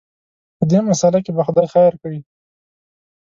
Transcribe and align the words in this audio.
په 0.57 0.63
دې 0.71 0.79
مساله 0.89 1.19
کې 1.25 1.31
به 1.35 1.41
خدای 1.47 1.67
خیر 1.73 1.93
کړي. 2.01 2.19